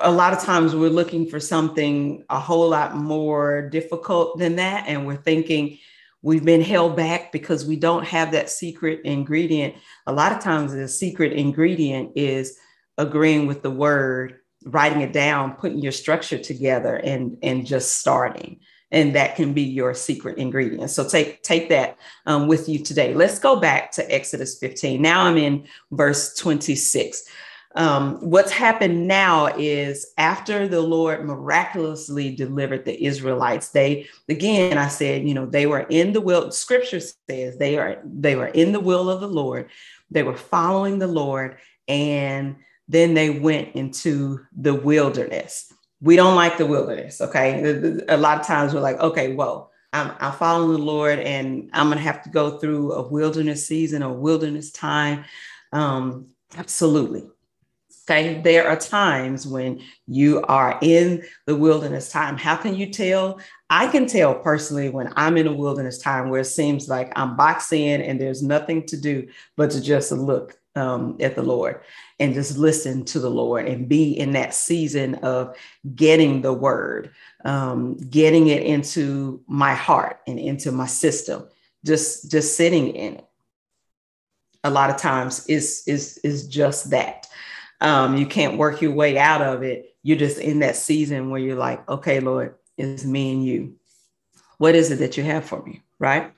a 0.00 0.12
lot 0.12 0.32
of 0.32 0.42
times 0.42 0.74
we're 0.74 0.90
looking 0.90 1.26
for 1.28 1.40
something 1.40 2.24
a 2.28 2.38
whole 2.38 2.68
lot 2.68 2.96
more 2.96 3.68
difficult 3.70 4.38
than 4.38 4.56
that. 4.56 4.84
And 4.86 5.06
we're 5.06 5.16
thinking 5.16 5.78
we've 6.22 6.44
been 6.44 6.60
held 6.60 6.96
back 6.96 7.32
because 7.32 7.66
we 7.66 7.76
don't 7.76 8.04
have 8.04 8.32
that 8.32 8.50
secret 8.50 9.00
ingredient. 9.04 9.74
A 10.06 10.12
lot 10.12 10.32
of 10.32 10.40
times, 10.40 10.72
the 10.72 10.86
secret 10.86 11.32
ingredient 11.32 12.12
is 12.14 12.58
agreeing 12.98 13.46
with 13.46 13.62
the 13.62 13.70
word, 13.70 14.40
writing 14.66 15.00
it 15.00 15.12
down, 15.12 15.54
putting 15.54 15.78
your 15.78 15.92
structure 15.92 16.38
together, 16.38 16.96
and, 16.96 17.38
and 17.42 17.66
just 17.66 17.98
starting. 17.98 18.60
And 18.90 19.14
that 19.16 19.36
can 19.36 19.52
be 19.52 19.62
your 19.62 19.94
secret 19.94 20.38
ingredient. 20.38 20.90
So 20.90 21.08
take 21.08 21.42
take 21.42 21.68
that 21.70 21.98
um, 22.26 22.46
with 22.46 22.68
you 22.68 22.78
today. 22.78 23.14
Let's 23.14 23.38
go 23.38 23.56
back 23.56 23.90
to 23.92 24.14
Exodus 24.14 24.58
15. 24.58 25.02
Now 25.02 25.24
I'm 25.24 25.36
in 25.36 25.66
verse 25.90 26.34
26 26.34 27.28
um, 27.76 28.16
what's 28.20 28.50
happened 28.50 29.06
now 29.06 29.46
is 29.58 30.12
after 30.16 30.66
the 30.66 30.80
Lord 30.80 31.26
miraculously 31.26 32.34
delivered 32.34 32.86
the 32.86 33.04
Israelites, 33.04 33.68
they 33.68 34.08
again 34.30 34.78
I 34.78 34.88
said, 34.88 35.28
you 35.28 35.34
know, 35.34 35.44
they 35.44 35.66
were 35.66 35.86
in 35.90 36.14
the 36.14 36.22
will. 36.22 36.50
Scripture 36.50 37.00
says 37.00 37.58
they 37.58 37.76
are 37.76 38.00
they 38.04 38.34
were 38.34 38.48
in 38.48 38.72
the 38.72 38.80
will 38.80 39.10
of 39.10 39.20
the 39.20 39.28
Lord. 39.28 39.68
They 40.10 40.22
were 40.22 40.36
following 40.36 40.98
the 40.98 41.06
Lord, 41.06 41.58
and 41.86 42.56
then 42.88 43.12
they 43.12 43.28
went 43.28 43.74
into 43.74 44.40
the 44.56 44.74
wilderness. 44.74 45.70
We 46.00 46.16
don't 46.16 46.36
like 46.36 46.56
the 46.56 46.66
wilderness, 46.66 47.20
okay? 47.20 48.00
A 48.08 48.16
lot 48.16 48.40
of 48.40 48.46
times 48.46 48.72
we're 48.72 48.80
like, 48.80 49.00
okay, 49.00 49.34
well, 49.34 49.70
I'm, 49.92 50.12
I'm 50.20 50.32
following 50.32 50.72
the 50.72 50.78
Lord, 50.78 51.18
and 51.18 51.68
I'm 51.74 51.90
gonna 51.90 52.00
have 52.00 52.22
to 52.22 52.30
go 52.30 52.58
through 52.58 52.92
a 52.92 53.06
wilderness 53.06 53.66
season 53.66 54.02
or 54.02 54.14
wilderness 54.14 54.72
time. 54.72 55.24
Um, 55.72 56.28
absolutely 56.56 57.28
Okay, 58.08 58.40
there 58.40 58.68
are 58.68 58.76
times 58.76 59.48
when 59.48 59.82
you 60.06 60.40
are 60.42 60.78
in 60.80 61.24
the 61.46 61.56
wilderness 61.56 62.08
time. 62.08 62.36
How 62.36 62.54
can 62.54 62.76
you 62.76 62.92
tell? 62.92 63.40
I 63.68 63.88
can 63.88 64.06
tell 64.06 64.32
personally 64.34 64.90
when 64.90 65.12
I'm 65.16 65.36
in 65.36 65.48
a 65.48 65.52
wilderness 65.52 65.98
time 65.98 66.28
where 66.30 66.42
it 66.42 66.44
seems 66.44 66.88
like 66.88 67.12
I'm 67.16 67.36
boxed 67.36 67.72
in 67.72 68.00
and 68.00 68.20
there's 68.20 68.44
nothing 68.44 68.86
to 68.86 68.96
do 68.96 69.26
but 69.56 69.72
to 69.72 69.80
just 69.80 70.12
look 70.12 70.56
um, 70.76 71.16
at 71.18 71.34
the 71.34 71.42
Lord 71.42 71.80
and 72.20 72.32
just 72.32 72.56
listen 72.56 73.04
to 73.06 73.18
the 73.18 73.30
Lord 73.30 73.66
and 73.66 73.88
be 73.88 74.12
in 74.12 74.32
that 74.32 74.54
season 74.54 75.16
of 75.16 75.56
getting 75.96 76.42
the 76.42 76.52
word, 76.52 77.10
um, 77.44 77.96
getting 77.96 78.46
it 78.46 78.62
into 78.62 79.42
my 79.48 79.74
heart 79.74 80.20
and 80.28 80.38
into 80.38 80.70
my 80.70 80.86
system, 80.86 81.48
just 81.84 82.30
just 82.30 82.56
sitting 82.56 82.94
in 82.94 83.14
it. 83.14 83.26
a 84.62 84.70
lot 84.70 84.90
of 84.90 84.96
times 84.96 85.44
is 85.46 85.82
is 85.88 86.18
is 86.18 86.46
just 86.46 86.90
that. 86.90 87.25
Um, 87.80 88.16
you 88.16 88.26
can't 88.26 88.58
work 88.58 88.80
your 88.80 88.92
way 88.92 89.18
out 89.18 89.42
of 89.42 89.62
it. 89.62 89.94
You're 90.02 90.18
just 90.18 90.38
in 90.38 90.60
that 90.60 90.76
season 90.76 91.30
where 91.30 91.40
you're 91.40 91.56
like, 91.56 91.86
okay, 91.88 92.20
Lord, 92.20 92.54
it's 92.76 93.04
me 93.04 93.32
and 93.32 93.44
you. 93.44 93.76
What 94.58 94.74
is 94.74 94.90
it 94.90 94.96
that 94.96 95.16
you 95.16 95.24
have 95.24 95.44
for 95.44 95.62
me? 95.62 95.82
Right. 95.98 96.32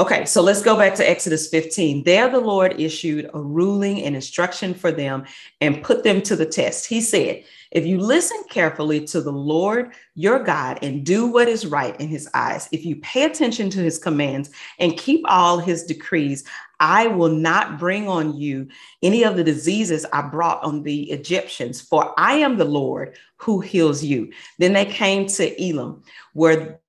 Okay, 0.00 0.24
so 0.24 0.40
let's 0.40 0.62
go 0.62 0.78
back 0.78 0.94
to 0.94 1.06
Exodus 1.06 1.50
15. 1.50 2.04
There, 2.04 2.30
the 2.30 2.40
Lord 2.40 2.80
issued 2.80 3.28
a 3.34 3.38
ruling 3.38 4.02
and 4.04 4.14
instruction 4.14 4.72
for 4.72 4.90
them 4.90 5.26
and 5.60 5.82
put 5.82 6.04
them 6.04 6.22
to 6.22 6.36
the 6.36 6.46
test. 6.46 6.86
He 6.86 7.02
said, 7.02 7.44
If 7.70 7.84
you 7.84 7.98
listen 7.98 8.42
carefully 8.48 9.04
to 9.08 9.20
the 9.20 9.30
Lord 9.30 9.92
your 10.14 10.42
God 10.42 10.78
and 10.80 11.04
do 11.04 11.26
what 11.26 11.48
is 11.48 11.66
right 11.66 12.00
in 12.00 12.08
his 12.08 12.26
eyes, 12.32 12.66
if 12.72 12.82
you 12.86 12.96
pay 13.02 13.24
attention 13.24 13.68
to 13.68 13.80
his 13.80 13.98
commands 13.98 14.48
and 14.78 14.96
keep 14.96 15.22
all 15.28 15.58
his 15.58 15.84
decrees, 15.84 16.44
I 16.80 17.08
will 17.08 17.28
not 17.28 17.78
bring 17.78 18.08
on 18.08 18.34
you 18.34 18.68
any 19.02 19.22
of 19.22 19.36
the 19.36 19.44
diseases 19.44 20.06
I 20.14 20.22
brought 20.22 20.62
on 20.62 20.82
the 20.82 21.10
Egyptians, 21.10 21.82
for 21.82 22.18
I 22.18 22.36
am 22.36 22.56
the 22.56 22.64
Lord 22.64 23.18
who 23.36 23.60
heals 23.60 24.02
you. 24.02 24.32
Then 24.56 24.72
they 24.72 24.86
came 24.86 25.26
to 25.26 25.62
Elim, 25.62 26.02
where 26.32 26.80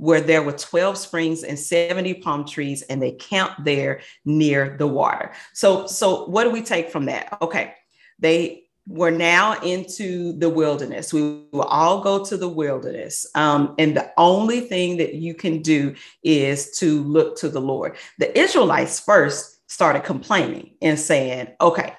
where 0.00 0.22
there 0.22 0.42
were 0.42 0.52
12 0.52 0.96
springs 0.96 1.42
and 1.42 1.58
70 1.58 2.14
palm 2.14 2.46
trees 2.46 2.80
and 2.82 3.02
they 3.02 3.12
camped 3.12 3.64
there 3.64 4.00
near 4.24 4.76
the 4.78 4.86
water. 4.86 5.32
So 5.52 5.86
so 5.86 6.24
what 6.24 6.44
do 6.44 6.50
we 6.50 6.62
take 6.62 6.90
from 6.90 7.04
that? 7.04 7.36
Okay. 7.42 7.74
They 8.18 8.64
were 8.88 9.10
now 9.10 9.60
into 9.60 10.32
the 10.38 10.48
wilderness. 10.48 11.12
We 11.12 11.44
will 11.52 11.62
all 11.62 12.00
go 12.00 12.24
to 12.24 12.36
the 12.36 12.48
wilderness. 12.48 13.26
Um, 13.34 13.74
and 13.78 13.94
the 13.94 14.10
only 14.16 14.60
thing 14.60 14.96
that 14.96 15.14
you 15.14 15.34
can 15.34 15.60
do 15.60 15.94
is 16.24 16.70
to 16.78 17.02
look 17.04 17.36
to 17.38 17.50
the 17.50 17.60
Lord. 17.60 17.96
The 18.18 18.36
Israelites 18.38 18.98
first 18.98 19.70
started 19.70 20.02
complaining 20.02 20.74
and 20.80 20.98
saying, 20.98 21.48
okay, 21.60 21.94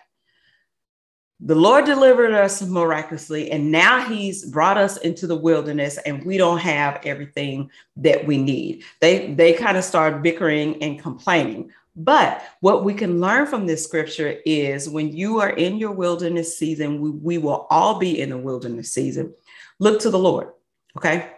the 1.44 1.56
Lord 1.56 1.86
delivered 1.86 2.34
us 2.34 2.62
miraculously, 2.62 3.52
and 3.52 3.72
now 3.72 4.08
He's 4.08 4.46
brought 4.46 4.78
us 4.78 4.98
into 4.98 5.26
the 5.26 5.36
wilderness, 5.36 5.98
and 5.98 6.24
we 6.24 6.38
don't 6.38 6.60
have 6.60 7.02
everything 7.04 7.72
that 7.98 8.26
we 8.28 8.38
need. 8.38 8.84
They 9.00 9.34
they 9.34 9.54
kind 9.54 9.76
of 9.76 9.84
start 9.84 10.22
bickering 10.22 10.82
and 10.84 11.00
complaining. 11.00 11.72
But 11.96 12.44
what 12.62 12.84
we 12.84 12.94
can 12.94 13.20
learn 13.20 13.48
from 13.48 13.66
this 13.66 13.84
scripture 13.84 14.38
is 14.46 14.88
when 14.88 15.12
you 15.12 15.40
are 15.40 15.50
in 15.50 15.78
your 15.78 15.92
wilderness 15.92 16.58
season, 16.58 17.02
we, 17.02 17.10
we 17.10 17.38
will 17.38 17.68
all 17.70 18.00
be 18.00 18.22
in 18.22 18.30
the 18.30 18.38
wilderness 18.38 18.94
season. 18.94 19.34
Look 19.80 20.00
to 20.02 20.10
the 20.10 20.20
Lord. 20.20 20.50
Okay. 20.96 21.32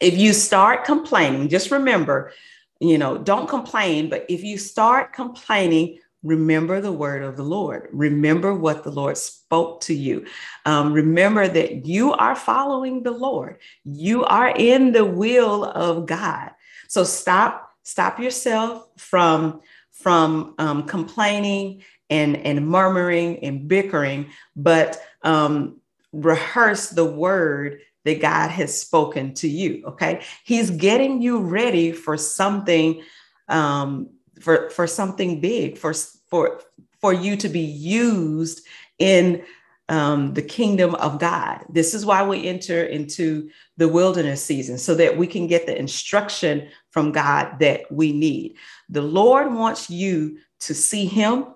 If 0.00 0.16
you 0.16 0.32
start 0.32 0.84
complaining, 0.84 1.48
just 1.48 1.70
remember, 1.70 2.32
you 2.78 2.98
know, 2.98 3.18
don't 3.18 3.48
complain. 3.48 4.10
But 4.10 4.26
if 4.28 4.44
you 4.44 4.58
start 4.58 5.12
complaining, 5.12 5.98
remember 6.24 6.80
the 6.80 6.92
word 6.92 7.22
of 7.22 7.36
the 7.36 7.44
Lord. 7.44 7.88
Remember 7.92 8.54
what 8.54 8.82
the 8.82 8.90
Lord 8.90 9.16
spoke 9.16 9.82
to 9.82 9.94
you. 9.94 10.26
Um, 10.64 10.92
remember 10.92 11.46
that 11.46 11.86
you 11.86 12.14
are 12.14 12.34
following 12.34 13.02
the 13.02 13.12
Lord. 13.12 13.58
You 13.84 14.24
are 14.24 14.48
in 14.48 14.92
the 14.92 15.04
will 15.04 15.64
of 15.64 16.06
God. 16.06 16.50
So 16.88 17.04
stop, 17.04 17.70
stop 17.82 18.18
yourself 18.18 18.88
from 18.96 19.60
from 19.92 20.54
um, 20.58 20.82
complaining 20.84 21.82
and 22.10 22.36
and 22.38 22.66
murmuring 22.66 23.38
and 23.44 23.68
bickering, 23.68 24.30
but 24.56 25.00
um, 25.22 25.80
rehearse 26.12 26.90
the 26.90 27.04
word 27.04 27.80
that 28.04 28.20
God 28.20 28.50
has 28.50 28.78
spoken 28.78 29.34
to 29.34 29.48
you. 29.48 29.84
Okay, 29.86 30.22
He's 30.44 30.70
getting 30.70 31.22
you 31.22 31.38
ready 31.40 31.92
for 31.92 32.16
something 32.16 33.02
um, 33.48 34.10
for 34.40 34.70
for 34.70 34.86
something 34.86 35.40
big 35.40 35.78
for 35.78 35.94
for 36.28 36.60
for 37.00 37.12
you 37.12 37.36
to 37.36 37.48
be 37.48 37.60
used 37.60 38.66
in 38.98 39.44
um, 39.88 40.32
the 40.32 40.42
kingdom 40.42 40.94
of 40.94 41.18
God. 41.18 41.64
This 41.68 41.92
is 41.92 42.06
why 42.06 42.26
we 42.26 42.46
enter 42.46 42.84
into 42.84 43.50
the 43.76 43.88
wilderness 43.88 44.42
season 44.42 44.78
so 44.78 44.94
that 44.94 45.16
we 45.16 45.26
can 45.26 45.46
get 45.46 45.66
the 45.66 45.78
instruction 45.78 46.68
from 46.90 47.12
God 47.12 47.58
that 47.58 47.90
we 47.92 48.12
need. 48.12 48.56
The 48.88 49.02
Lord 49.02 49.52
wants 49.52 49.90
you 49.90 50.38
to 50.60 50.74
see 50.74 51.04
Him, 51.04 51.46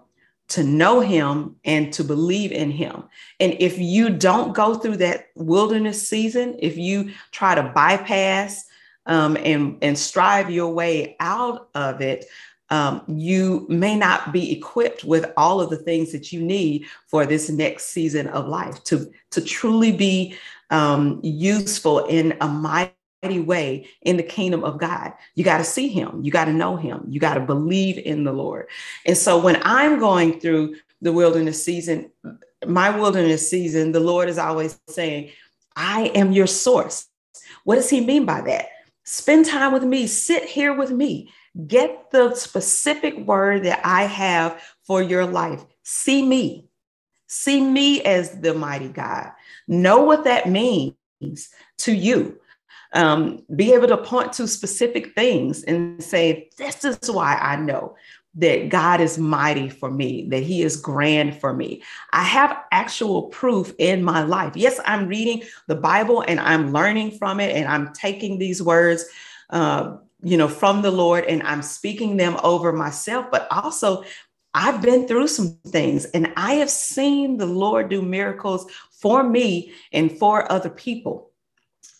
to 0.48 0.62
know 0.62 1.00
Him, 1.00 1.56
and 1.64 1.92
to 1.94 2.04
believe 2.04 2.52
in 2.52 2.70
Him. 2.70 3.04
And 3.40 3.56
if 3.58 3.78
you 3.78 4.10
don't 4.10 4.54
go 4.54 4.74
through 4.74 4.98
that 4.98 5.28
wilderness 5.34 6.06
season, 6.06 6.56
if 6.58 6.76
you 6.76 7.12
try 7.32 7.54
to 7.54 7.62
bypass 7.62 8.64
um, 9.06 9.38
and, 9.38 9.78
and 9.80 9.98
strive 9.98 10.50
your 10.50 10.70
way 10.74 11.16
out 11.18 11.70
of 11.74 12.02
it, 12.02 12.26
um, 12.70 13.02
you 13.08 13.66
may 13.68 13.96
not 13.96 14.32
be 14.32 14.52
equipped 14.52 15.04
with 15.04 15.32
all 15.36 15.60
of 15.60 15.70
the 15.70 15.76
things 15.76 16.12
that 16.12 16.32
you 16.32 16.42
need 16.42 16.86
for 17.06 17.24
this 17.24 17.48
next 17.48 17.86
season 17.86 18.26
of 18.28 18.46
life 18.46 18.82
to, 18.84 19.10
to 19.30 19.40
truly 19.40 19.92
be 19.92 20.34
um, 20.70 21.20
useful 21.22 22.04
in 22.06 22.36
a 22.40 22.48
mighty 22.48 22.92
way 23.40 23.88
in 24.02 24.16
the 24.16 24.22
kingdom 24.22 24.64
of 24.64 24.78
God. 24.78 25.12
You 25.34 25.44
got 25.44 25.58
to 25.58 25.64
see 25.64 25.88
him, 25.88 26.20
you 26.22 26.30
got 26.30 26.44
to 26.44 26.52
know 26.52 26.76
him, 26.76 27.04
you 27.08 27.20
got 27.20 27.34
to 27.34 27.40
believe 27.40 27.98
in 27.98 28.24
the 28.24 28.32
Lord. 28.32 28.68
And 29.06 29.16
so 29.16 29.38
when 29.38 29.60
I'm 29.62 29.98
going 29.98 30.40
through 30.40 30.76
the 31.00 31.12
wilderness 31.12 31.64
season, 31.64 32.10
my 32.66 32.90
wilderness 32.90 33.48
season, 33.48 33.92
the 33.92 34.00
Lord 34.00 34.28
is 34.28 34.38
always 34.38 34.78
saying, 34.88 35.30
I 35.76 36.06
am 36.14 36.32
your 36.32 36.48
source. 36.48 37.06
What 37.64 37.76
does 37.76 37.88
he 37.88 38.04
mean 38.04 38.24
by 38.24 38.40
that? 38.42 38.68
Spend 39.04 39.46
time 39.46 39.72
with 39.72 39.84
me, 39.84 40.06
sit 40.06 40.44
here 40.44 40.74
with 40.74 40.90
me. 40.90 41.32
Get 41.66 42.10
the 42.10 42.34
specific 42.34 43.18
word 43.18 43.64
that 43.64 43.80
I 43.84 44.04
have 44.04 44.62
for 44.84 45.02
your 45.02 45.26
life. 45.26 45.64
See 45.82 46.22
me. 46.22 46.68
See 47.26 47.60
me 47.60 48.02
as 48.02 48.40
the 48.40 48.54
mighty 48.54 48.88
God. 48.88 49.32
Know 49.66 50.02
what 50.02 50.24
that 50.24 50.48
means 50.48 50.94
to 51.78 51.92
you. 51.92 52.40
Um, 52.94 53.44
be 53.54 53.74
able 53.74 53.88
to 53.88 53.98
point 53.98 54.32
to 54.34 54.48
specific 54.48 55.14
things 55.14 55.62
and 55.64 56.02
say, 56.02 56.48
This 56.56 56.84
is 56.84 57.10
why 57.10 57.36
I 57.36 57.56
know 57.56 57.96
that 58.36 58.68
God 58.68 59.00
is 59.00 59.18
mighty 59.18 59.68
for 59.68 59.90
me, 59.90 60.26
that 60.30 60.42
He 60.42 60.62
is 60.62 60.76
grand 60.76 61.38
for 61.38 61.52
me. 61.52 61.82
I 62.12 62.22
have 62.22 62.56
actual 62.70 63.24
proof 63.24 63.74
in 63.78 64.04
my 64.04 64.22
life. 64.22 64.56
Yes, 64.56 64.80
I'm 64.86 65.08
reading 65.08 65.42
the 65.66 65.74
Bible 65.74 66.22
and 66.26 66.38
I'm 66.40 66.72
learning 66.72 67.18
from 67.18 67.40
it 67.40 67.54
and 67.56 67.68
I'm 67.68 67.92
taking 67.92 68.38
these 68.38 68.62
words. 68.62 69.04
Uh, 69.50 69.96
you 70.22 70.36
know, 70.36 70.48
from 70.48 70.82
the 70.82 70.90
Lord 70.90 71.24
and 71.24 71.42
I'm 71.42 71.62
speaking 71.62 72.16
them 72.16 72.36
over 72.42 72.72
myself, 72.72 73.26
but 73.30 73.46
also 73.50 74.04
I've 74.54 74.82
been 74.82 75.06
through 75.06 75.28
some 75.28 75.58
things 75.66 76.06
and 76.06 76.32
I 76.36 76.54
have 76.54 76.70
seen 76.70 77.36
the 77.36 77.46
Lord 77.46 77.88
do 77.88 78.02
miracles 78.02 78.70
for 78.90 79.22
me 79.22 79.72
and 79.92 80.10
for 80.18 80.50
other 80.50 80.70
people. 80.70 81.30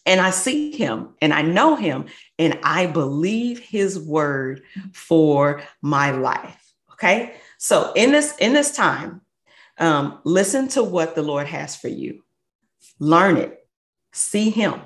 And 0.07 0.21
I 0.21 0.31
see 0.31 0.73
him 0.73 1.11
and 1.21 1.33
I 1.33 1.43
know 1.43 1.77
him 1.77 2.07
and 2.39 2.59
I 2.63 2.87
believe 2.87 3.59
his 3.59 3.99
word 3.99 4.63
for 4.93 5.63
my 5.83 6.11
life. 6.11 6.73
Okay. 6.93 7.35
So 7.59 7.93
in 7.95 8.11
this, 8.11 8.37
in 8.39 8.55
this 8.55 8.75
time, 8.75 9.21
um, 9.79 10.21
listen 10.25 10.67
to 10.69 10.83
what 10.83 11.15
the 11.15 11.23
Lord 11.23 11.47
has 11.47 11.77
for 11.77 11.89
you. 11.89 12.25
Learn 12.99 13.37
it, 13.37 13.67
see 14.13 14.51
him, 14.51 14.81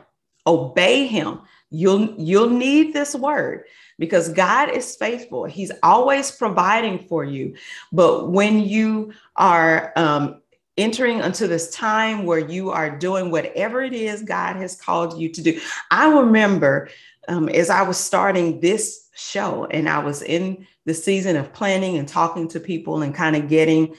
obey 0.47 1.07
him, 1.07 1.41
You'll 1.73 2.15
you'll 2.19 2.51
need 2.51 2.93
this 2.93 3.15
word 3.15 3.65
because 3.99 4.29
God 4.29 4.71
is 4.71 4.95
faithful. 4.95 5.45
He's 5.45 5.73
always 5.83 6.31
providing 6.31 6.99
for 6.99 7.25
you. 7.25 7.55
But 7.93 8.31
when 8.31 8.61
you 8.61 9.15
are 9.37 9.93
um, 9.97 10.43
entering 10.77 11.21
into 11.21 11.49
this 11.49 11.71
time 11.71 12.25
where 12.25 12.39
you 12.39 12.71
are 12.71 12.99
doing 12.99 13.31
whatever 13.31 13.83
it 13.83 13.95
is 13.95 14.23
God 14.23 14.57
has 14.57 14.77
called 14.77 15.19
you 15.19 15.31
to 15.31 15.43
do, 15.43 15.61
I 15.91 16.13
remember 16.13 16.91
um, 17.29 17.49
as 17.49 17.71
I 17.71 17.83
was 17.83 17.97
starting 17.97 18.61
this 18.61 19.09
show 19.15 19.67
and 19.67 19.89
I 19.89 19.99
was 20.01 20.23
in 20.23 20.67
the 20.85 20.95
season 20.95 21.37
of 21.37 21.53
planning 21.53 21.97
and 21.97 22.09
talking 22.09 22.49
to 22.49 22.61
people 22.61 23.03
and 23.03 23.15
kind 23.15 23.37
of 23.37 23.49
getting 23.49 23.95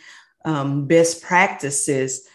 um, 0.45 0.86
best 0.86 1.23
practices 1.23 2.27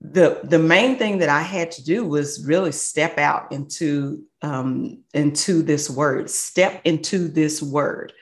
the 0.00 0.40
the 0.44 0.58
main 0.58 0.96
thing 0.96 1.18
that 1.18 1.28
I 1.28 1.40
had 1.40 1.70
to 1.72 1.84
do 1.84 2.04
was 2.04 2.44
really 2.44 2.72
step 2.72 3.18
out 3.18 3.50
into 3.50 4.22
um, 4.42 4.98
into 5.14 5.62
this 5.62 5.88
word, 5.88 6.30
step 6.30 6.80
into 6.84 7.28
this 7.28 7.62
word, 7.62 8.12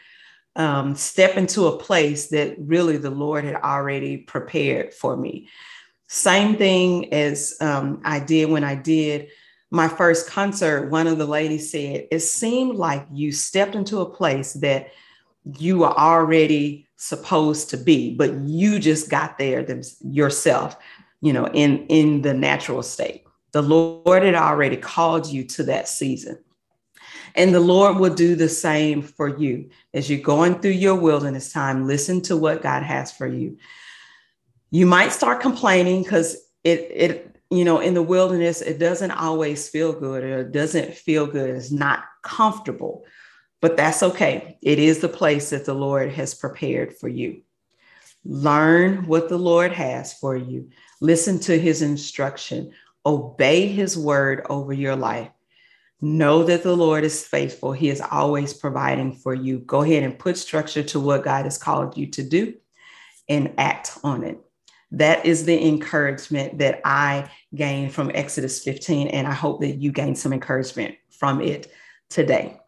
um, 0.57 0.95
step 0.95 1.37
into 1.37 1.67
a 1.67 1.77
place 1.77 2.29
that 2.29 2.57
really 2.59 2.97
the 2.97 3.11
Lord 3.11 3.45
had 3.45 3.57
already 3.57 4.19
prepared 4.19 4.95
for 4.95 5.17
me. 5.17 5.49
Same 6.07 6.57
thing 6.57 7.13
as 7.13 7.57
um, 7.61 8.01
I 8.05 8.21
did 8.21 8.51
when 8.51 8.63
I 8.63 8.77
did 8.77 9.29
my 9.71 9.89
first 9.89 10.31
concert. 10.31 10.91
One 10.91 11.09
of 11.09 11.19
the 11.19 11.27
ladies 11.27 11.73
said, 11.73 12.07
"It 12.13 12.21
seemed 12.21 12.77
like 12.77 13.05
you 13.13 13.33
stepped 13.33 13.75
into 13.75 14.01
a 14.01 14.11
place 14.11 14.53
that 14.55 14.91
you 15.59 15.79
were 15.79 15.93
already 15.93 16.87
supposed 16.97 17.69
to 17.71 17.77
be, 17.77 18.15
but 18.15 18.33
you 18.45 18.79
just 18.79 19.11
got 19.11 19.39
there 19.39 19.65
them, 19.65 19.83
yourself." 20.03 20.77
You 21.25 21.33
know, 21.33 21.49
in 21.49 21.87
in 21.87 22.21
the 22.21 22.35
natural 22.35 22.83
state. 22.83 23.25
The 23.53 23.63
Lord 23.63 24.23
had 24.23 24.35
already 24.35 24.77
called 24.77 25.27
you 25.27 25.43
to 25.45 25.63
that 25.65 25.89
season. 25.89 26.39
And 27.35 27.55
the 27.55 27.61
Lord 27.61 27.97
will 27.97 28.15
do 28.15 28.37
the 28.37 28.49
same 28.49 29.01
for 29.01 29.29
you 29.29 29.71
as 29.95 30.11
you're 30.11 30.21
going 30.21 30.61
through 30.61 30.73
your 30.73 30.97
wilderness 30.97 31.51
time. 31.51 31.87
Listen 31.87 32.21
to 32.23 32.37
what 32.37 32.63
God 32.63 32.83
has 32.83 33.11
for 33.11 33.27
you. 33.27 33.57
You 34.71 34.85
might 34.85 35.13
start 35.13 35.41
complaining 35.41 36.03
because 36.03 36.37
it, 36.63 36.91
it, 36.93 37.37
you 37.51 37.65
know, 37.65 37.81
in 37.81 37.95
the 37.95 38.03
wilderness, 38.03 38.61
it 38.61 38.79
doesn't 38.79 39.11
always 39.11 39.69
feel 39.69 39.93
good 39.93 40.23
or 40.25 40.41
it 40.41 40.53
doesn't 40.53 40.95
feel 40.95 41.27
good. 41.27 41.51
It's 41.51 41.71
not 41.71 42.05
comfortable, 42.23 43.05
but 43.63 43.79
that's 43.79 44.03
okay. 44.03 44.59
It 44.61 44.79
is 44.79 44.99
the 44.99 45.09
place 45.09 45.51
that 45.51 45.65
the 45.65 45.75
Lord 45.75 46.13
has 46.13 46.35
prepared 46.35 46.95
for 46.95 47.09
you. 47.09 47.44
Learn 48.25 49.07
what 49.07 49.29
the 49.29 49.39
Lord 49.39 49.73
has 49.73 50.15
for 50.15 50.37
you. 50.37 50.71
Listen 51.01 51.39
to 51.41 51.59
his 51.59 51.83
instruction. 51.83 52.73
Obey 53.05 53.67
his 53.67 53.99
word 53.99 54.47
over 54.49 54.73
your 54.73 54.97
life. 54.97 55.29
Know 56.01 56.43
that 56.45 56.63
the 56.63 56.77
Lord 56.77 57.05
is 57.05 57.27
faithful. 57.27 57.73
He 57.73 57.91
is 57.91 58.01
always 58.01 58.55
providing 58.55 59.13
for 59.13 59.35
you. 59.35 59.59
Go 59.61 59.83
ahead 59.83 60.03
and 60.03 60.19
put 60.19 60.37
structure 60.37 60.83
to 60.85 61.01
what 61.01 61.25
God 61.25 61.45
has 61.45 61.59
called 61.59 61.97
you 61.97 62.07
to 62.09 62.23
do 62.23 62.55
and 63.29 63.53
act 63.59 63.99
on 64.03 64.25
it. 64.25 64.39
That 64.91 65.27
is 65.27 65.45
the 65.45 65.67
encouragement 65.67 66.59
that 66.59 66.81
I 66.85 67.31
gained 67.55 67.93
from 67.93 68.11
Exodus 68.15 68.63
15. 68.63 69.09
And 69.09 69.27
I 69.27 69.33
hope 69.33 69.61
that 69.61 69.77
you 69.77 69.93
gain 69.93 70.15
some 70.15 70.33
encouragement 70.33 70.95
from 71.11 71.41
it 71.41 71.73
today. 72.11 72.61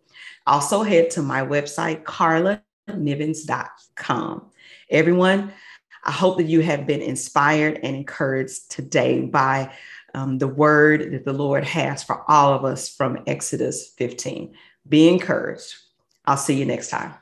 Also, 0.47 0.83
head 0.83 1.11
to 1.11 1.21
my 1.21 1.43
website, 1.43 2.05
carlanivens.com. 2.05 4.50
Everyone, 4.91 5.53
I 6.05 6.11
hope 6.11 6.39
that 6.39 6.45
you 6.45 6.61
have 6.61 6.87
been 6.87 7.01
inspired 7.01 7.79
and 7.83 7.95
encouraged 7.95 8.71
today 8.71 9.21
by 9.21 9.73
um, 10.15 10.39
the 10.39 10.49
word 10.49 11.13
that 11.13 11.25
the 11.25 11.33
Lord 11.33 11.65
has 11.65 12.03
for 12.03 12.29
all 12.29 12.53
of 12.55 12.65
us 12.65 12.89
from 12.89 13.19
Exodus 13.27 13.93
15. 13.97 14.55
Be 14.89 15.09
encouraged. 15.09 15.75
I'll 16.25 16.37
see 16.37 16.55
you 16.55 16.65
next 16.65 16.89
time. 16.89 17.15